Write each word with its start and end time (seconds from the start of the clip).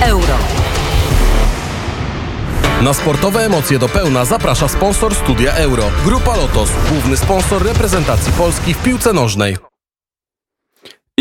euro. 0.00 0.34
Na 2.82 2.94
sportowe 2.94 3.46
emocje 3.46 3.78
do 3.78 3.88
pełna 3.88 4.24
zaprasza 4.24 4.68
sponsor 4.68 5.14
Studia 5.14 5.52
Euro. 5.52 5.84
Grupa 6.04 6.36
Lotos, 6.36 6.70
główny 6.90 7.16
sponsor 7.16 7.64
reprezentacji 7.64 8.32
Polski 8.32 8.74
w 8.74 8.82
piłce 8.82 9.12
nożnej. 9.12 9.56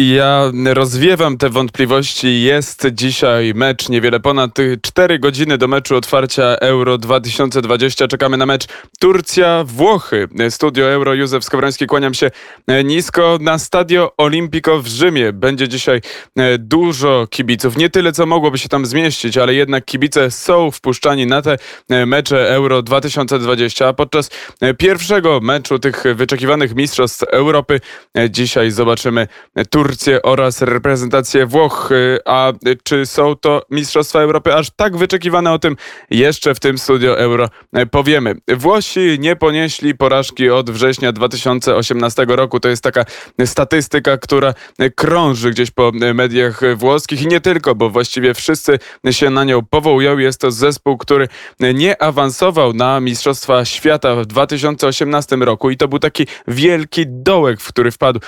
Ja 0.07 0.51
rozwiewam 0.73 1.37
te 1.37 1.49
wątpliwości. 1.49 2.41
Jest 2.41 2.87
dzisiaj 2.91 3.53
mecz, 3.55 3.89
niewiele 3.89 4.19
ponad 4.19 4.51
4 4.81 5.19
godziny 5.19 5.57
do 5.57 5.67
meczu 5.67 5.95
otwarcia 5.95 6.43
Euro 6.43 6.97
2020. 6.97 8.07
Czekamy 8.07 8.37
na 8.37 8.45
mecz 8.45 8.67
Turcja-Włochy. 8.99 10.27
Studio 10.49 10.85
Euro, 10.85 11.13
Józef 11.13 11.43
Skowroński, 11.43 11.87
kłaniam 11.87 12.13
się 12.13 12.31
nisko. 12.83 13.37
Na 13.41 13.59
Stadio 13.59 14.13
Olimpico 14.17 14.81
w 14.81 14.87
Rzymie 14.87 15.33
będzie 15.33 15.67
dzisiaj 15.67 16.01
e, 16.35 16.57
dużo 16.57 17.27
kibiców. 17.29 17.77
Nie 17.77 17.89
tyle, 17.89 18.11
co 18.11 18.25
mogłoby 18.25 18.57
się 18.57 18.69
tam 18.69 18.85
zmieścić, 18.85 19.37
ale 19.37 19.53
jednak 19.53 19.85
kibice 19.85 20.31
są 20.31 20.71
wpuszczani 20.71 21.25
na 21.27 21.41
te 21.41 21.57
e, 21.89 22.05
mecze 22.05 22.49
Euro 22.49 22.81
2020. 22.81 23.87
A 23.87 23.93
podczas 23.93 24.29
e, 24.61 24.73
pierwszego 24.73 25.39
meczu 25.39 25.79
tych 25.79 26.03
wyczekiwanych 26.15 26.75
Mistrzostw 26.75 27.23
Europy 27.23 27.79
dzisiaj 28.29 28.71
zobaczymy 28.71 29.27
Turcję 29.69 29.88
Turcję 29.89 30.21
oraz 30.21 30.61
reprezentację 30.61 31.45
Włoch. 31.45 31.89
A 32.25 32.53
czy 32.83 33.05
są 33.05 33.35
to 33.35 33.61
Mistrzostwa 33.69 34.19
Europy 34.19 34.55
aż 34.55 34.69
tak 34.75 34.97
wyczekiwane? 34.97 35.51
O 35.51 35.59
tym 35.59 35.75
jeszcze 36.09 36.55
w 36.55 36.59
tym 36.59 36.77
studio 36.77 37.19
Euro 37.19 37.49
powiemy. 37.91 38.35
Włosi 38.47 39.17
nie 39.19 39.35
ponieśli 39.35 39.95
porażki 39.95 40.49
od 40.49 40.69
września 40.71 41.11
2018 41.11 42.25
roku. 42.29 42.59
To 42.59 42.69
jest 42.69 42.83
taka 42.83 43.05
statystyka, 43.45 44.17
która 44.17 44.53
krąży 44.95 45.51
gdzieś 45.51 45.71
po 45.71 45.91
mediach 46.13 46.61
włoskich 46.75 47.21
i 47.21 47.27
nie 47.27 47.41
tylko, 47.41 47.75
bo 47.75 47.89
właściwie 47.89 48.33
wszyscy 48.33 48.79
się 49.11 49.29
na 49.29 49.43
nią 49.43 49.65
powołują. 49.65 50.17
Jest 50.17 50.41
to 50.41 50.51
zespół, 50.51 50.97
który 50.97 51.27
nie 51.59 52.01
awansował 52.01 52.73
na 52.73 52.99
Mistrzostwa 52.99 53.65
Świata 53.65 54.15
w 54.15 54.25
2018 54.25 55.35
roku 55.35 55.69
i 55.69 55.77
to 55.77 55.87
był 55.87 55.99
taki 55.99 56.27
wielki 56.47 57.03
dołek, 57.07 57.61
w 57.61 57.67
który 57.67 57.91
wpadł 57.91 58.19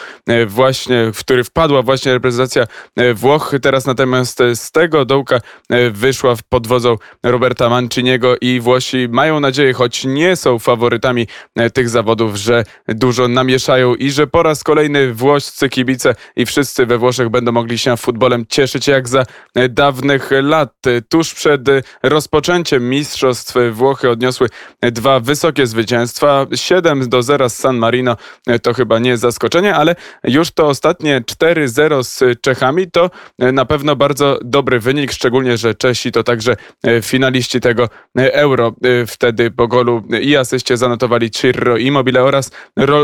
właśnie, 0.48 1.12
w 1.14 1.20
który 1.20 1.44
wpadła 1.52 1.82
właśnie 1.82 2.14
reprezentacja 2.14 2.66
e, 2.96 3.14
Włoch. 3.14 3.54
Teraz 3.62 3.86
natomiast 3.86 4.42
e, 4.42 4.56
z 4.56 4.72
tego 4.72 5.06
dołka 5.06 5.40
e, 5.70 5.90
wyszła 5.90 6.36
pod 6.50 6.68
wodzą 6.68 6.98
Roberta 7.24 7.70
Manciniego 7.70 8.36
i 8.42 8.60
Włosi 8.60 9.08
mają 9.10 9.40
nadzieję, 9.40 9.74
choć 9.74 10.06
nie 10.06 10.36
są 10.36 10.60
faworytami 10.60 11.28
tych 11.74 11.90
zawodów, 11.90 12.36
że 12.36 12.64
dużo 12.88 13.28
namieszają 13.28 13.96
i 13.96 14.12
że 14.12 14.28
po 14.28 14.44
raz 14.44 14.64
kolejny 14.64 15.14
włoscy 15.14 15.70
kibice 15.70 16.16
i 16.36 16.46
wszyscy 16.46 16.86
we 16.86 16.98
Włoszech 16.98 17.30
będą 17.30 17.52
mogli 17.52 17.78
się 17.78 17.98
futbolem 17.98 18.46
cieszyć 18.50 18.88
jak 18.88 19.08
za 19.08 19.26
dawnych 19.70 20.30
lat. 20.42 20.74
Tuż 21.10 21.34
przed 21.34 21.62
rozpoczęciem 22.04 22.90
mistrzostw 22.90 23.56
Włochy 23.72 24.10
odniosły 24.10 24.48
dwa 24.82 25.20
wysokie 25.20 25.68
zwycięstwa. 25.68 26.46
7 26.56 27.10
do 27.10 27.24
0 27.24 27.50
z 27.50 27.56
San 27.56 27.78
Marino 27.78 28.18
to 28.62 28.74
chyba 28.74 29.00
nie 29.00 29.18
zaskoczenie, 29.18 29.76
ale 29.76 29.96
już 30.24 30.52
to 30.52 30.68
ostatnie 30.68 31.22
4-0 31.32 32.04
z 32.04 32.42
Czechami 32.42 32.92
to 32.92 33.10
e, 33.40 33.52
na 33.52 33.66
pewno 33.66 33.96
bardzo 33.96 34.40
dobry 34.44 34.80
wynik, 34.80 35.12
szczególnie, 35.12 35.58
że 35.58 35.76
Czesi 35.76 36.12
to 36.12 36.24
także 36.24 36.56
e, 36.84 37.02
finaliści 37.02 37.60
tego 37.60 37.90
e, 38.18 38.34
Euro. 38.34 38.74
Wtedy 39.08 39.52
po 39.52 39.68
golu 39.68 40.04
i 40.22 40.36
asyście 40.36 40.78
zanotowali 40.78 41.32
Cirro 41.32 41.78
Immobile 41.78 42.24
oraz 42.24 42.52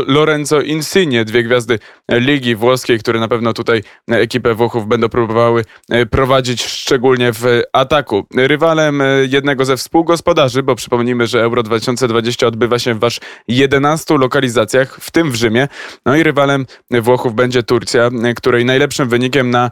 Lorenzo 0.06 0.60
Insigne, 0.60 1.24
dwie 1.24 1.42
gwiazdy 1.42 1.78
Ligi 2.08 2.54
Włoskiej, 2.54 2.98
które 2.98 3.20
na 3.20 3.28
pewno 3.28 3.52
tutaj 3.52 3.82
ekipę 4.10 4.54
Włochów 4.54 4.88
będą 4.88 5.08
próbowały 5.08 5.64
prowadzić, 6.10 6.64
szczególnie 6.64 7.32
w 7.32 7.62
ataku. 7.72 8.26
Rywalem 8.36 9.02
jednego 9.28 9.64
ze 9.64 9.76
współgospodarzy, 9.76 10.62
bo 10.62 10.74
przypomnijmy, 10.74 11.26
że 11.26 11.42
Euro 11.42 11.62
2020 11.62 12.46
odbywa 12.46 12.78
się 12.78 12.94
w 12.94 13.04
aż 13.04 13.20
11 13.48 14.18
lokalizacjach, 14.18 14.96
w 15.00 15.10
tym 15.10 15.30
w 15.30 15.34
Rzymie. 15.34 15.68
No 16.06 16.16
i 16.16 16.22
rywalem 16.22 16.66
Włochów 16.90 17.34
będzie 17.34 17.62
Turcja, 17.62 18.10
której 18.36 18.64
najlepszym 18.64 19.08
wynikiem 19.08 19.50
na 19.50 19.70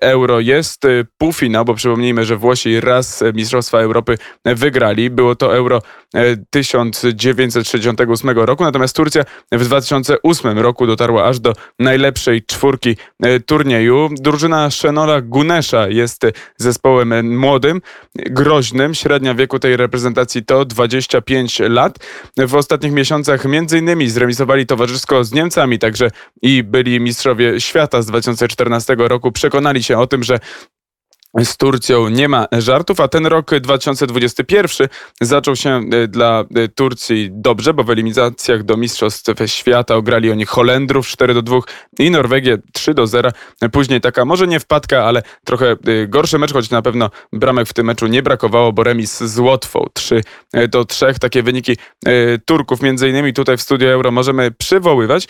Euro 0.00 0.40
jest 0.40 0.82
półfinał, 1.18 1.64
bo 1.64 1.74
przypomnijmy, 1.74 2.24
że 2.24 2.36
Włosi 2.36 2.80
raz 2.80 3.24
Mistrzostwa 3.34 3.78
Europy 3.78 4.18
wygrali. 4.44 5.10
Było 5.10 5.34
to 5.36 5.56
Euro 5.56 5.82
1968 6.50 8.38
roku, 8.38 8.64
natomiast 8.64 8.96
Turcja 8.96 9.24
w 9.52 9.64
2008 9.64 10.58
roku 10.58 10.86
dotarła 10.86 11.24
aż 11.24 11.40
do 11.40 11.52
najlepszej 11.78 12.42
czwórki 12.42 12.96
turnieju. 13.46 14.08
Drużyna 14.20 14.70
Szenola 14.70 15.20
Gunesza 15.20 15.88
jest 15.88 16.22
zespołem 16.56 17.38
młodym, 17.38 17.80
groźnym. 18.14 18.94
Średnia 18.94 19.34
wieku 19.34 19.58
tej 19.58 19.76
reprezentacji 19.76 20.44
to 20.44 20.64
25 20.64 21.60
lat. 21.60 21.98
W 22.36 22.54
ostatnich 22.54 22.92
miesiącach 22.92 23.44
między 23.44 23.78
innymi 23.78 24.10
zremisowali 24.10 24.66
towarzysko 24.66 25.24
z 25.24 25.32
Niemcami, 25.32 25.78
także 25.78 26.10
i 26.42 26.62
byli 26.62 27.00
mistrzowie 27.00 27.60
świata 27.60 27.87
świata 27.88 28.02
z 28.02 28.06
2014 28.06 28.96
roku 28.98 29.32
przekonali 29.32 29.82
się 29.82 29.98
o 29.98 30.06
tym, 30.06 30.22
że 30.22 30.38
z 31.38 31.56
Turcją 31.56 32.08
nie 32.08 32.28
ma 32.28 32.46
żartów, 32.52 33.00
a 33.00 33.08
ten 33.08 33.26
rok 33.26 33.50
2021 33.60 34.88
zaczął 35.20 35.56
się 35.56 35.70
e, 35.70 36.08
dla 36.08 36.44
e, 36.54 36.68
Turcji 36.68 37.30
dobrze, 37.32 37.74
bo 37.74 37.84
w 37.84 37.90
eliminacjach 37.90 38.62
do 38.62 38.76
Mistrzostw 38.76 39.32
Świata 39.46 39.96
ograli 39.96 40.30
oni 40.30 40.46
Holendrów 40.46 41.08
4 41.08 41.34
do 41.34 41.42
2 41.42 41.58
i 41.98 42.10
Norwegię 42.10 42.58
3 42.72 42.94
do 42.94 43.06
0. 43.06 43.30
Później 43.72 44.00
taka 44.00 44.24
może 44.24 44.46
nie 44.46 44.60
wpadka, 44.60 45.04
ale 45.04 45.22
trochę 45.44 45.70
e, 45.70 46.06
gorszy 46.06 46.38
mecz, 46.38 46.52
choć 46.52 46.70
na 46.70 46.82
pewno 46.82 47.10
bramek 47.32 47.68
w 47.68 47.72
tym 47.72 47.86
meczu 47.86 48.06
nie 48.06 48.22
brakowało, 48.22 48.72
bo 48.72 48.82
remis 48.84 49.18
z 49.18 49.38
Łotwą 49.38 49.86
3 49.94 50.22
do 50.68 50.84
3. 50.84 51.14
Takie 51.20 51.42
wyniki 51.42 51.76
Turków 52.44 52.82
między 52.82 53.08
innymi 53.08 53.32
tutaj 53.32 53.56
w 53.56 53.62
studio 53.62 53.88
Euro 53.88 54.10
możemy 54.10 54.50
przywoływać. 54.50 55.28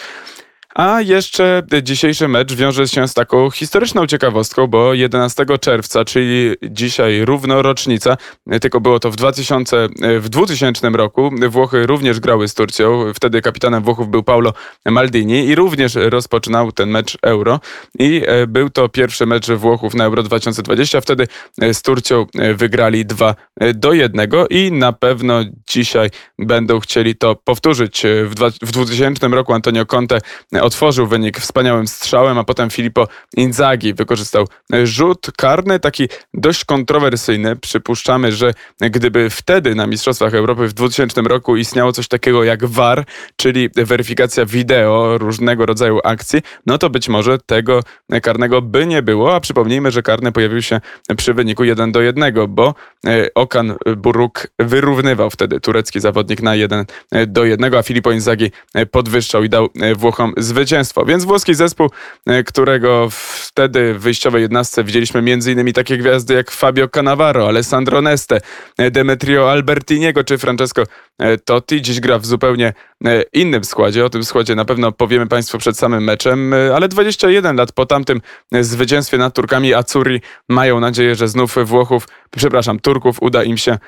A 0.78 1.00
jeszcze 1.00 1.62
dzisiejszy 1.83 2.28
mecz 2.28 2.55
wiąże 2.55 2.89
się 2.89 3.09
z 3.09 3.15
taką 3.15 3.50
historyczną 3.50 4.06
ciekawostką, 4.06 4.66
bo 4.66 4.94
11 4.94 5.47
czerwca, 5.61 6.05
czyli 6.05 6.55
dzisiaj 6.71 7.25
równorocznica, 7.25 8.16
tylko 8.61 8.81
było 8.81 9.00
to 9.00 9.11
w, 9.11 9.16
2000, 9.16 9.89
w 10.21 10.28
2000 10.28 10.91
roku, 10.91 11.31
Włochy 11.49 11.87
również 11.87 12.21
grały 12.21 12.49
z 12.49 12.55
Turcją. 12.55 13.05
Wtedy 13.15 13.43
kapitanem 13.43 13.83
Włochów 13.83 14.09
był 14.09 14.22
Paulo 14.22 14.53
Maldini 14.87 15.47
i 15.47 15.55
również 15.55 15.94
rozpoczynał 15.94 16.72
ten 16.72 16.91
mecz 16.91 17.19
Euro. 17.22 17.60
I 17.99 18.22
e, 18.27 18.47
był 18.47 18.71
to 18.71 18.89
pierwszy 18.89 19.27
mecz 19.27 19.50
Włochów 19.50 19.95
na 19.95 20.05
Euro 20.05 20.22
2020. 20.22 21.00
Wtedy 21.00 21.28
e, 21.60 21.75
z 21.75 21.83
Turcją 21.83 22.27
e, 22.39 22.55
wygrali 22.55 23.06
2 23.06 23.34
do 23.75 23.93
1 23.93 24.31
i 24.50 24.72
na 24.72 24.93
pewno 24.93 25.41
dzisiaj 25.71 26.10
będą 26.39 26.81
chcieli 26.81 27.16
to 27.16 27.37
powtórzyć. 27.37 28.03
W 28.62 28.72
2000 28.72 29.28
roku 29.28 29.53
Antonio 29.53 29.87
Conte 29.87 30.21
otworzył 30.68 31.06
wynik 31.06 31.38
wspaniałym 31.38 31.88
strzałem, 31.88 32.38
a 32.38 32.44
potem 32.44 32.70
Filippo 32.70 33.08
Inzaghi 33.36 33.94
wykorzystał 33.94 34.46
rzut 34.84 35.26
karny, 35.36 35.80
taki 35.80 36.08
dość 36.34 36.64
kontrowersyjny. 36.64 37.56
Przypuszczamy, 37.56 38.32
że 38.32 38.54
gdyby 38.80 39.30
wtedy 39.30 39.74
na 39.74 39.86
Mistrzostwach 39.86 40.34
Europy 40.34 40.68
w 40.68 40.72
2000 40.72 41.22
roku 41.22 41.56
istniało 41.56 41.92
coś 41.92 42.08
takiego 42.08 42.44
jak 42.44 42.64
VAR, 42.64 43.04
czyli 43.36 43.68
weryfikacja 43.76 44.46
wideo 44.46 45.18
różnego 45.18 45.66
rodzaju 45.66 46.00
akcji, 46.04 46.40
no 46.66 46.78
to 46.78 46.90
być 46.90 47.08
może 47.08 47.38
tego 47.38 47.82
karnego 48.22 48.62
by 48.62 48.86
nie 48.86 49.02
było, 49.02 49.34
a 49.34 49.40
przypomnijmy, 49.40 49.90
że 49.90 50.02
karny 50.02 50.32
pojawił 50.32 50.62
się 50.62 50.80
przy 51.16 51.34
wyniku 51.34 51.64
1 51.64 51.92
do 51.92 52.00
1, 52.00 52.34
bo 52.48 52.74
e, 53.06 53.34
Okan 53.34 53.74
Buruk 53.96 54.46
wyrównywał 54.58 55.30
wtedy 55.30 55.60
turecki 55.60 56.00
zawodnik 56.00 56.42
na 56.42 56.54
1 56.54 56.84
do 57.26 57.44
1, 57.44 57.74
a 57.74 57.82
Filippo 57.82 58.12
Inzaghi 58.12 58.50
podwyższał 58.90 59.44
i 59.44 59.48
dał 59.48 59.68
Włochom 59.96 60.32
zwycięstwo 60.36 60.57
zwycięstwo. 60.58 61.04
Więc 61.04 61.24
włoski 61.24 61.54
zespół, 61.54 61.91
e, 62.26 62.42
którego 62.44 63.09
wtedy 63.10 63.94
w 63.94 64.00
wyjściowej 64.00 64.42
jednostce 64.42 64.84
widzieliśmy 64.84 65.21
m.in. 65.21 65.72
takie 65.72 65.98
gwiazdy 65.98 66.34
jak 66.34 66.50
Fabio 66.50 66.88
Cannavaro, 66.88 67.48
Alessandro 67.48 68.03
Neste, 68.03 68.41
e, 68.78 68.91
Demetrio 68.91 69.50
Albertiniego 69.50 70.24
czy 70.24 70.38
Francesco 70.38 70.83
e, 71.18 71.38
Totti. 71.38 71.83
Dziś 71.83 72.00
gra 72.00 72.18
w 72.18 72.27
zupełnie 72.27 72.72
innym 73.33 73.65
składzie. 73.65 74.04
O 74.04 74.10
tym 74.10 74.24
składzie 74.24 74.54
na 74.54 74.65
pewno 74.65 74.92
powiemy 74.92 75.27
Państwu 75.27 75.59
przed 75.59 75.78
samym 75.78 76.04
meczem, 76.04 76.54
ale 76.74 76.88
21 76.88 77.56
lat 77.56 77.72
po 77.72 77.86
tamtym 77.86 78.21
zwycięstwie 78.60 79.18
nad 79.18 79.34
Turkami 79.34 79.74
Acuri 79.74 80.21
mają 80.48 80.80
nadzieję, 80.80 81.15
że 81.15 81.28
znów 81.28 81.56
Włochów, 81.65 82.09
przepraszam, 82.36 82.80
Turków 82.80 83.16
uda 83.21 83.45
im 83.45 83.57
się 83.57 83.78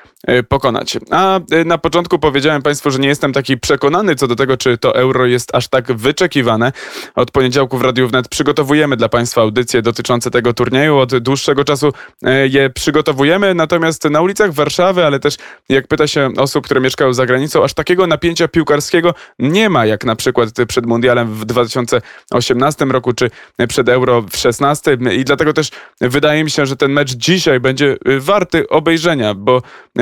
pokonać. 0.49 0.97
A 1.11 1.39
na 1.65 1.77
początku 1.77 2.19
powiedziałem 2.19 2.61
Państwu, 2.61 2.91
że 2.91 2.99
nie 2.99 3.07
jestem 3.07 3.33
taki 3.33 3.57
przekonany 3.57 4.15
co 4.15 4.27
do 4.27 4.35
tego, 4.35 4.57
czy 4.57 4.77
to 4.77 4.95
euro 4.95 5.25
jest 5.25 5.55
aż 5.55 5.67
tak 5.67 5.91
wyczekiwane 5.91 6.71
od 7.15 7.31
poniedziałku 7.31 7.77
w 7.77 7.81
Radiu 7.81 8.07
Wnet 8.07 8.27
przygotowujemy 8.27 8.97
dla 8.97 9.09
Państwa 9.09 9.41
audycje 9.41 9.81
dotyczące 9.81 10.31
tego 10.31 10.53
turnieju. 10.53 10.97
Od 10.97 11.17
dłuższego 11.17 11.63
czasu 11.63 11.93
e, 12.23 12.47
je 12.47 12.69
przygotowujemy, 12.69 13.53
natomiast 13.53 14.03
na 14.03 14.21
ulicach 14.21 14.53
Warszawy, 14.53 15.05
ale 15.05 15.19
też 15.19 15.35
jak 15.69 15.87
pyta 15.87 16.07
się 16.07 16.29
osób, 16.37 16.65
które 16.65 16.81
mieszkają 16.81 17.13
za 17.13 17.25
granicą, 17.25 17.63
aż 17.63 17.73
takiego 17.73 18.07
napięcia 18.07 18.47
piłkarskiego 18.47 19.13
nie 19.39 19.69
ma, 19.69 19.85
jak 19.85 20.05
na 20.05 20.15
przykład 20.15 20.49
przed 20.67 20.85
Mundialem 20.85 21.33
w 21.33 21.45
2018 21.45 22.85
roku, 22.85 23.13
czy 23.13 23.31
przed 23.67 23.89
Euro 23.89 24.21
w 24.21 24.37
16 24.37 24.97
i 25.11 25.23
dlatego 25.23 25.53
też 25.53 25.69
wydaje 26.01 26.43
mi 26.43 26.51
się, 26.51 26.65
że 26.65 26.75
ten 26.75 26.91
mecz 26.91 27.11
dzisiaj 27.11 27.59
będzie 27.59 27.97
warty 28.31 28.69
obejrzenia, 28.69 29.33
bo 29.33 29.61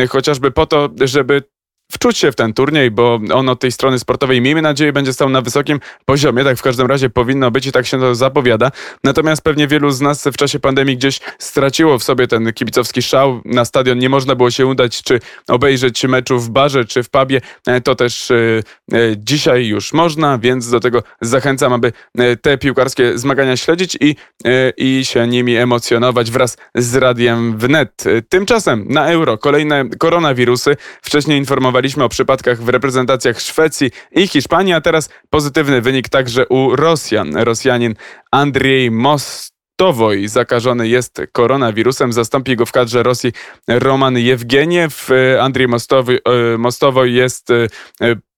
chociażby 0.10 0.52
po 0.52 0.66
to, 0.66 0.90
żeby 1.02 1.44
wczuć 1.92 2.18
się 2.18 2.32
w 2.32 2.36
ten 2.36 2.54
turniej, 2.54 2.92
bo 2.92 3.20
on 3.34 3.50
od 3.50 3.60
tej 3.60 3.72
strony 3.72 4.00
sportowej, 4.00 4.42
miejmy 4.42 4.62
nadzieję, 4.62 4.94
będzie 4.94 5.14
stał 5.14 5.30
na 5.30 5.42
wysokim 5.42 5.80
poziomie. 6.06 6.44
Tak 6.44 6.58
w 6.58 6.62
każdym 6.62 6.88
razie 6.88 7.10
powinno 7.10 7.52
być 7.52 7.68
i 7.68 7.72
tak 7.72 7.86
się 7.86 8.00
to 8.00 8.16
zapowiada. 8.16 8.72
Natomiast 9.04 9.42
pewnie 9.42 9.68
wielu 9.68 9.92
z 9.92 10.02
nas 10.02 10.24
w 10.24 10.38
czasie 10.38 10.60
pandemii 10.60 10.98
gdzieś 10.98 11.20
straciło 11.40 12.00
w 12.00 12.04
sobie 12.04 12.28
ten 12.28 12.54
kibicowski 12.54 13.02
szał. 13.02 13.42
Na 13.46 13.66
stadion 13.66 14.00
nie 14.00 14.10
można 14.10 14.36
było 14.36 14.52
się 14.52 14.66
udać, 14.66 15.04
czy 15.04 15.20
obejrzeć 15.48 16.04
meczu 16.04 16.40
w 16.40 16.50
barze, 16.50 16.86
czy 16.86 17.04
w 17.04 17.10
pubie. 17.10 17.42
E, 17.68 17.82
to 17.82 17.96
też 17.96 18.32
e, 18.32 18.36
e, 18.94 18.98
dzisiaj 19.18 19.66
już 19.66 19.94
można, 19.94 20.38
więc 20.38 20.70
do 20.70 20.80
tego 20.80 21.04
zachęcam, 21.22 21.74
aby 21.74 21.94
te 22.42 22.58
piłkarskie 22.58 23.18
zmagania 23.18 23.58
śledzić 23.58 23.98
i, 24.02 24.16
i 24.78 25.06
się 25.06 25.28
nimi 25.28 25.56
emocjonować 25.56 26.32
wraz 26.32 26.58
z 26.76 26.96
Radiem 26.96 27.58
Wnet. 27.58 28.04
Tymczasem 28.30 28.86
na 28.90 29.08
euro 29.08 29.38
kolejne 29.38 29.90
koronawirusy. 30.00 30.78
Wcześniej 31.02 31.38
informowałem 31.38 31.79
informowaliśmy 31.80 32.04
o 32.04 32.10
przypadkach 32.10 32.62
w 32.62 32.70
reprezentacjach 32.70 33.42
Szwecji 33.42 33.92
i 34.12 34.28
Hiszpanii, 34.28 34.74
a 34.74 34.82
teraz 34.82 35.10
pozytywny 35.30 35.82
wynik 35.82 36.10
także 36.10 36.48
u 36.48 36.76
Rosjan. 36.76 37.36
Rosjanin 37.36 37.96
Andrzej 38.32 38.92
Most 38.92 39.54
zakażony 40.26 40.88
jest 40.88 41.22
koronawirusem. 41.32 42.14
Zastąpi 42.14 42.56
go 42.56 42.66
w 42.66 42.72
kadrze 42.72 43.04
Rosji 43.04 43.32
Roman 43.68 44.18
Jewgeniew. 44.18 45.10
Andrzej 45.42 45.68
Mostowoj, 45.68 46.16
e, 46.16 46.58
Mostowoj 46.58 47.14
jest 47.14 47.52
e, 47.52 47.68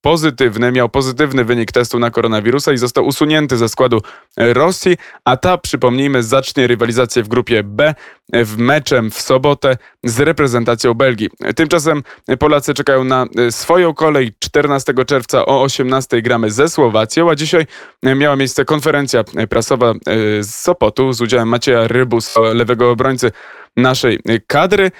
pozytywny, 0.01 0.71
miał 0.71 0.89
pozytywny 0.89 1.45
wynik 1.45 1.71
testu 1.71 2.00
na 2.00 2.12
koronawirusa 2.12 2.74
i 2.74 2.77
został 2.77 3.06
usunięty 3.06 3.57
ze 3.57 3.69
składu 3.69 4.01
Rosji, 4.38 4.98
a 5.25 5.38
ta, 5.38 5.57
przypomnijmy, 5.57 6.24
zacznie 6.24 6.68
rywalizację 6.68 7.24
w 7.24 7.27
grupie 7.27 7.63
B 7.63 7.95
w 8.33 8.57
meczem 8.57 9.12
w 9.12 9.21
sobotę 9.21 9.77
z 10.03 10.19
reprezentacją 10.19 10.94
Belgii. 10.94 11.30
Tymczasem 11.56 12.03
Polacy 12.39 12.74
czekają 12.74 13.03
na 13.03 13.25
swoją 13.50 13.94
kolej 13.94 14.33
14 14.39 14.94
czerwca 15.07 15.45
o 15.45 15.62
18 15.62 16.21
gramy 16.21 16.51
ze 16.51 16.69
Słowacją, 16.69 17.30
a 17.30 17.36
dzisiaj 17.36 17.65
miała 18.04 18.36
miejsce 18.36 18.65
konferencja 18.65 19.24
prasowa 19.50 19.94
z 20.39 20.56
Sopotu 20.56 21.13
z 21.13 21.21
udziałem 21.21 21.47
Macieja 21.47 21.88
Rybus, 21.88 22.36
lewego 22.54 22.92
obrońcy 22.92 23.31
naszej 23.77 24.19
kadry. 24.47 24.92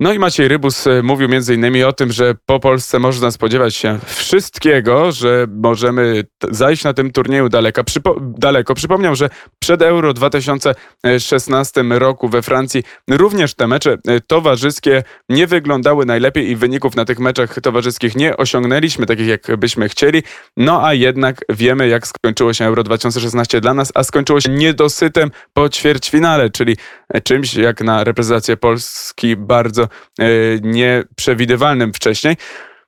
No 0.00 0.12
i 0.12 0.18
Maciej 0.18 0.48
Rybus 0.48 0.86
e, 0.86 1.02
mówił 1.02 1.28
między 1.28 1.54
innymi 1.54 1.84
o 1.84 1.92
tym, 1.92 2.12
że 2.12 2.34
po 2.46 2.60
Polsce 2.60 2.98
można 2.98 3.30
spodziewać 3.30 3.74
się 3.76 3.98
wszystkiego, 4.06 5.12
że 5.12 5.46
możemy 5.50 6.24
zajść 6.50 6.84
na 6.84 6.94
tym 6.94 7.10
turnieju 7.10 7.48
daleko. 7.48 7.84
Przypo 7.84 8.16
daleko. 8.20 8.74
Przypomniał, 8.74 9.16
że 9.16 9.30
przed 9.58 9.82
Euro 9.82 10.14
2016 10.14 11.84
roku 11.90 12.28
we 12.28 12.42
Francji 12.42 12.82
również 13.10 13.54
te 13.54 13.66
mecze 13.66 13.96
e, 14.08 14.20
towarzyskie 14.20 15.02
nie 15.28 15.46
wyglądały 15.46 16.06
najlepiej 16.06 16.50
i 16.50 16.56
wyników 16.56 16.96
na 16.96 17.04
tych 17.04 17.18
meczach 17.18 17.60
towarzyskich 17.60 18.16
nie 18.16 18.36
osiągnęliśmy 18.36 19.06
takich, 19.06 19.26
jak 19.26 19.56
byśmy 19.56 19.88
chcieli. 19.88 20.22
No 20.56 20.86
a 20.86 20.94
jednak 20.94 21.44
wiemy, 21.48 21.88
jak 21.88 22.06
skończyło 22.06 22.54
się 22.54 22.64
Euro 22.64 22.82
2016 22.82 23.60
dla 23.60 23.74
nas, 23.74 23.92
a 23.94 24.04
skończyło 24.04 24.40
się 24.40 24.50
niedosytem 24.50 25.30
po 25.52 25.68
ćwierćfinale, 25.68 26.50
czyli 26.50 26.76
czymś 27.24 27.54
jak 27.54 27.80
na 27.80 28.04
reprezentację 28.04 28.56
Polski 28.56 29.36
bardzo 29.36 29.87
E, 30.20 30.24
nieprzewidywalnym 30.62 31.92
wcześniej. 31.92 32.36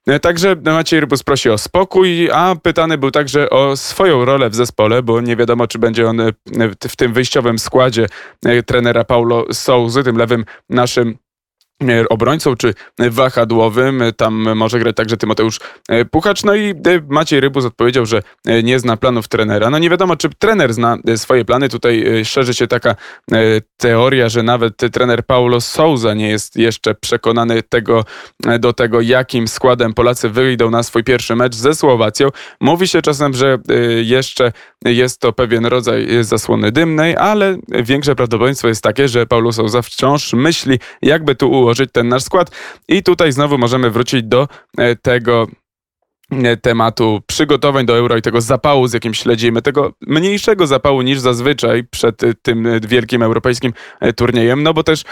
E, 0.06 0.20
także 0.20 0.56
Maciej 0.64 1.00
Rybus 1.00 1.22
prosi 1.22 1.50
o 1.50 1.58
spokój, 1.58 2.30
a 2.30 2.56
pytany 2.62 2.98
był 2.98 3.10
także 3.10 3.50
o 3.50 3.76
swoją 3.76 4.24
rolę 4.24 4.50
w 4.50 4.54
zespole, 4.54 5.02
bo 5.02 5.20
nie 5.20 5.36
wiadomo, 5.36 5.66
czy 5.66 5.78
będzie 5.78 6.08
on 6.08 6.20
e, 6.20 6.32
w 6.88 6.96
tym 6.96 7.12
wyjściowym 7.12 7.58
składzie 7.58 8.06
trenera 8.66 9.04
Paulo 9.04 9.44
Souzy, 9.52 10.04
tym 10.04 10.16
lewym 10.16 10.44
naszym 10.68 11.18
obrońcą 12.08 12.56
czy 12.56 12.74
wahadłowym. 12.98 14.02
Tam 14.16 14.56
może 14.56 14.78
grać 14.78 14.96
także 14.96 15.16
Tymoteusz 15.16 15.60
e, 15.88 16.04
Puchacz. 16.04 16.44
No 16.44 16.54
i 16.54 16.70
e, 16.70 16.74
Maciej 17.08 17.40
Rybus 17.40 17.64
odpowiedział, 17.64 18.06
że 18.06 18.22
e, 18.46 18.62
nie 18.62 18.78
zna 18.78 18.96
planów 18.96 19.28
trenera. 19.28 19.70
No 19.70 19.78
nie 19.78 19.90
wiadomo, 19.90 20.16
czy 20.16 20.28
trener 20.38 20.74
zna 20.74 20.98
swoje 21.16 21.44
plany. 21.44 21.68
Tutaj 21.68 22.24
szerzy 22.24 22.54
się 22.54 22.66
taka 22.66 22.96
teoria, 23.76 24.28
że 24.28 24.42
nawet 24.42 24.76
trener 24.76 25.26
Paulo 25.26 25.60
Souza 25.60 26.14
nie 26.14 26.28
jest 26.28 26.56
jeszcze 26.56 26.94
przekonany 26.94 27.62
tego, 27.62 28.04
do 28.58 28.72
tego, 28.72 29.00
jakim 29.00 29.48
składem 29.48 29.94
Polacy 29.94 30.28
wyjdą 30.28 30.70
na 30.70 30.82
swój 30.82 31.04
pierwszy 31.04 31.36
mecz 31.36 31.54
ze 31.54 31.74
Słowacją. 31.74 32.28
Mówi 32.60 32.88
się 32.88 33.02
czasem, 33.02 33.34
że 33.34 33.58
jeszcze 34.02 34.52
jest 34.84 35.20
to 35.20 35.32
pewien 35.32 35.66
rodzaj 35.66 36.08
zasłony 36.20 36.72
dymnej, 36.72 37.16
ale 37.16 37.56
większe 37.68 38.14
prawdopodobieństwo 38.14 38.68
jest 38.68 38.82
takie, 38.82 39.08
że 39.08 39.26
Paulo 39.26 39.52
Souza 39.52 39.82
wciąż 39.82 40.32
myśli, 40.32 40.78
jakby 41.02 41.34
tu 41.34 41.50
ułożyć 41.50 41.69
ułożyć 41.70 41.90
ten 41.92 42.08
nasz 42.08 42.22
skład. 42.22 42.50
I 42.88 43.02
tutaj 43.02 43.32
znowu 43.32 43.58
możemy 43.58 43.90
wrócić 43.90 44.22
do 44.22 44.48
e, 44.78 44.96
tego 44.96 45.46
tematu 46.62 47.20
przygotowań 47.26 47.86
do 47.86 47.96
euro 47.96 48.16
i 48.16 48.22
tego 48.22 48.40
zapału, 48.40 48.88
z 48.88 48.92
jakim 48.92 49.14
śledzimy, 49.14 49.62
tego 49.62 49.92
mniejszego 50.00 50.66
zapału 50.66 51.02
niż 51.02 51.18
zazwyczaj 51.18 51.84
przed 51.84 52.22
e, 52.22 52.34
tym 52.42 52.66
e, 52.66 52.80
wielkim 52.80 53.22
europejskim 53.22 53.72
turniejem, 54.16 54.62
no 54.62 54.74
bo 54.74 54.82
też 54.82 55.04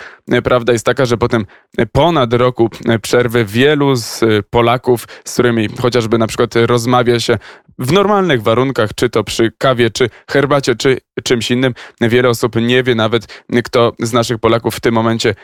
prawda 0.45 0.73
jest 0.73 0.85
taka, 0.87 1.07
że 1.07 1.17
po 1.17 1.29
tym 1.29 1.47
ponad 1.93 2.33
roku 2.33 2.71
przerwy 3.03 3.45
wielu 3.45 3.97
z 3.97 4.25
Polaków, 4.51 5.09
z 5.25 5.33
którymi 5.33 5.69
chociażby 5.81 6.19
na 6.19 6.27
przykład 6.27 6.55
rozmawia 6.57 7.21
się 7.21 7.39
w 7.79 7.93
normalnych 7.93 8.43
warunkach, 8.43 8.95
czy 8.95 9.11
to 9.11 9.25
przy 9.25 9.53
kawie, 9.59 9.91
czy 9.91 10.11
herbacie, 10.31 10.75
czy 10.77 10.99
czymś 11.25 11.51
innym, 11.51 11.75
wiele 12.01 12.29
osób 12.29 12.57
nie 12.57 12.83
wie 12.83 12.95
nawet, 12.95 13.45
kto 13.65 13.93
z 13.99 14.13
naszych 14.13 14.39
Polaków 14.39 14.75
w 14.75 14.81
tym 14.81 14.95
momencie 14.95 15.35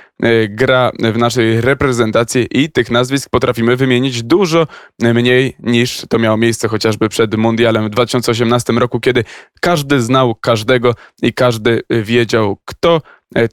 gra 0.48 0.90
w 1.12 1.18
naszej 1.18 1.60
reprezentacji 1.60 2.46
i 2.50 2.70
tych 2.70 2.90
nazwisk 2.90 3.30
potrafimy 3.30 3.76
wymienić 3.76 4.22
dużo 4.22 4.66
mniej 5.00 5.56
niż 5.64 6.02
to 6.08 6.18
miało 6.18 6.36
miejsce 6.36 6.68
chociażby 6.68 7.08
przed 7.08 7.34
Mundialem 7.34 7.84
w 7.86 7.90
2018 7.90 8.72
roku, 8.72 9.00
kiedy 9.00 9.24
każdy 9.60 10.00
znał 10.00 10.34
każdego 10.34 10.94
i 11.22 11.32
każdy 11.32 11.82
wiedział, 11.90 12.58
kto 12.64 13.00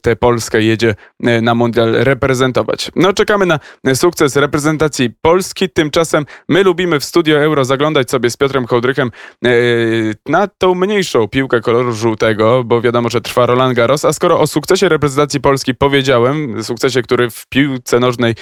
tę 0.02 0.16
Polskę 0.16 0.62
jedzie 0.62 0.94
e, 1.22 1.40
na 1.40 1.54
mundial 1.54 1.92
reprezentować. 1.92 2.90
No 2.96 3.12
czekamy 3.12 3.46
na 3.46 3.58
sukces 3.94 4.36
reprezentacji 4.36 5.10
Polski. 5.22 5.70
Tymczasem 5.70 6.26
my 6.48 6.62
lubimy 6.62 7.00
w 7.00 7.04
studio 7.04 7.38
Euro 7.38 7.64
zaglądać 7.64 8.10
sobie 8.10 8.30
z 8.30 8.36
Piotrem 8.36 8.66
Hołdrychem 8.66 9.10
e, 9.44 9.48
na 10.26 10.46
tą 10.46 10.74
mniejszą 10.74 11.28
piłkę 11.28 11.60
koloru 11.60 11.92
żółtego, 11.92 12.64
bo 12.64 12.80
wiadomo, 12.80 13.10
że 13.10 13.20
trwa 13.20 13.46
Roland 13.46 13.76
Garros, 13.76 14.04
a 14.04 14.12
skoro 14.12 14.40
o 14.40 14.46
sukcesie 14.46 14.88
reprezentacji 14.88 15.40
Polski 15.40 15.74
powiedziałem, 15.74 16.64
sukcesie, 16.64 17.02
który 17.02 17.30
w 17.30 17.46
piłce 17.46 18.00
nożnej 18.00 18.34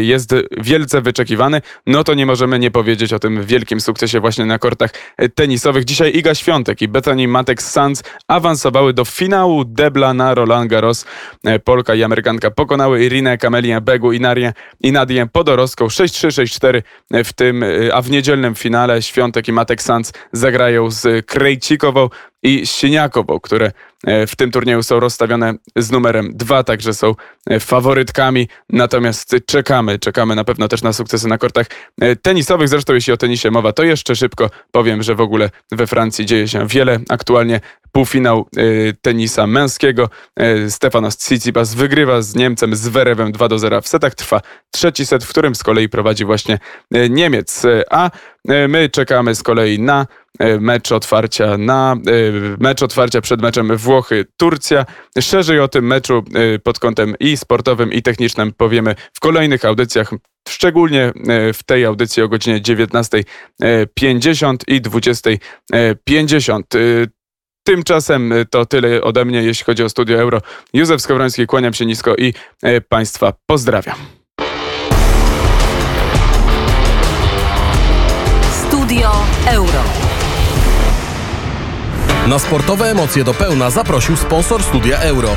jest 0.00 0.34
wielce 0.58 1.00
wyczekiwany, 1.00 1.60
no 1.86 2.04
to 2.04 2.14
nie 2.14 2.26
możemy 2.26 2.58
nie 2.58 2.70
powiedzieć 2.70 3.12
o 3.12 3.18
tym 3.18 3.44
wielkim 3.44 3.80
sukcesie 3.80 4.20
właśnie 4.20 4.46
na 4.46 4.58
kortach 4.58 4.90
tenisowych. 5.34 5.84
Dzisiaj 5.84 6.16
Iga 6.16 6.34
Świątek 6.34 6.82
i 6.82 6.88
Bethany 6.88 7.28
Matek 7.28 7.62
Sanz 7.62 8.02
awansowały 8.28 8.92
do 8.92 9.04
finału 9.04 9.64
debla 9.64 10.14
na 10.14 10.34
Roland 10.34 10.70
Garros 10.70 10.77
Garros. 10.78 11.04
E, 11.44 11.58
Polka 11.58 11.94
i 11.94 12.02
Amerykanka 12.02 12.50
pokonały 12.50 13.04
Irinę 13.04 13.38
Kamelię 13.38 13.80
Begu 13.80 14.12
i, 14.12 14.20
Narię, 14.20 14.52
i 14.80 14.92
Nadię 14.92 15.26
Podoroską 15.32 15.86
6-3, 15.86 16.28
6-4 16.28 16.82
e, 17.12 17.24
w 17.24 17.32
tym, 17.32 17.62
e, 17.62 17.94
a 17.94 18.02
w 18.02 18.10
niedzielnym 18.10 18.54
finale 18.54 19.02
Świątek 19.02 19.48
i 19.48 19.52
Matek 19.52 19.82
Sanz 19.82 20.12
zagrają 20.32 20.90
z 20.90 21.26
Krejcikową 21.26 22.08
i 22.42 22.66
Sieniakową, 22.66 23.40
które 23.40 23.72
e, 24.06 24.26
w 24.26 24.36
tym 24.36 24.50
turnieju 24.50 24.82
są 24.82 25.00
rozstawione 25.00 25.54
z 25.76 25.90
numerem 25.90 26.30
2, 26.34 26.64
także 26.64 26.94
są 26.94 27.14
faworytkami. 27.60 28.48
Natomiast 28.70 29.36
czekamy, 29.46 29.98
czekamy 29.98 30.34
na 30.34 30.44
pewno 30.44 30.68
też 30.68 30.82
na 30.82 30.92
sukcesy 30.92 31.28
na 31.28 31.38
kortach 31.38 31.66
tenisowych. 32.22 32.68
Zresztą 32.68 32.94
jeśli 32.94 33.12
o 33.12 33.16
tenisie 33.16 33.50
mowa, 33.50 33.72
to 33.72 33.82
jeszcze 33.82 34.16
szybko 34.16 34.50
powiem, 34.72 35.02
że 35.02 35.14
w 35.14 35.20
ogóle 35.20 35.50
we 35.72 35.86
Francji 35.86 36.26
dzieje 36.26 36.48
się 36.48 36.66
wiele. 36.66 36.98
Aktualnie 37.08 37.60
półfinał 37.92 38.48
tenisa 39.02 39.46
męskiego. 39.46 40.08
Stefanos 40.68 41.16
Tsitsipas 41.16 41.74
wygrywa 41.74 42.22
z 42.22 42.34
Niemcem 42.34 42.76
z 42.76 42.88
Werewem 42.88 43.32
2 43.32 43.48
do 43.48 43.58
0 43.58 43.80
w 43.80 43.88
setach. 43.88 44.14
Trwa 44.14 44.40
trzeci 44.74 45.06
set, 45.06 45.24
w 45.24 45.28
którym 45.28 45.54
z 45.54 45.62
kolei 45.62 45.88
prowadzi 45.88 46.24
właśnie 46.24 46.58
Niemiec. 47.10 47.62
A 47.90 48.10
my 48.68 48.88
czekamy 48.88 49.34
z 49.34 49.42
kolei 49.42 49.80
na 49.80 50.06
mecz 50.60 50.92
otwarcia 50.92 51.58
na 51.58 51.96
mecz 52.58 52.82
otwarcia 52.82 53.20
przed 53.20 53.42
meczem 53.42 53.76
Włochy-Turcja. 53.76 54.84
Szerzej 55.20 55.60
o 55.60 55.68
tym 55.68 55.86
meczu 55.86 56.24
pod 56.62 56.78
kątem 56.78 57.14
i 57.20 57.36
sportowym, 57.36 57.92
i 57.92 58.02
technicznym 58.02 58.52
powiemy 58.52 58.94
w 59.14 59.20
kolejnych 59.20 59.64
audycjach. 59.64 60.10
Szczególnie 60.48 61.12
w 61.54 61.62
tej 61.66 61.84
audycji 61.84 62.22
o 62.22 62.28
godzinie 62.28 62.60
19.50 62.60 64.56
i 64.66 64.82
20.50. 64.82 66.62
Tymczasem 67.68 68.34
to 68.50 68.66
tyle 68.66 69.02
ode 69.02 69.24
mnie, 69.24 69.42
jeśli 69.42 69.64
chodzi 69.64 69.82
o 69.82 69.88
Studio 69.88 70.18
Euro. 70.18 70.40
Józef 70.72 71.02
Skowroński, 71.02 71.46
kłaniam 71.46 71.74
się 71.74 71.86
nisko 71.86 72.14
i 72.16 72.34
Państwa 72.88 73.32
pozdrawiam. 73.46 73.96
Studio 78.66 79.10
euro. 79.46 79.82
Na 82.26 82.38
sportowe 82.38 82.90
emocje 82.90 83.24
do 83.24 83.34
pełna 83.34 83.70
zaprosił 83.70 84.16
sponsor 84.16 84.62
Studia 84.62 84.98
Euro. 84.98 85.36